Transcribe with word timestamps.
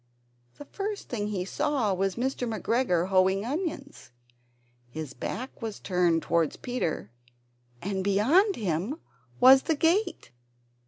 The 0.57 0.65
first 0.65 1.09
thing 1.09 1.27
he 1.27 1.45
saw 1.45 1.93
was 1.93 2.15
Mr. 2.15 2.51
McGregor 2.51 3.09
hoeing 3.09 3.45
onions. 3.45 4.09
His 4.89 5.13
back 5.13 5.61
was 5.61 5.79
turned 5.79 6.23
toward 6.23 6.59
Peter, 6.63 7.11
and 7.83 8.03
beyond 8.03 8.55
him 8.55 8.99
was 9.39 9.61
the 9.61 9.75
gate! 9.75 10.31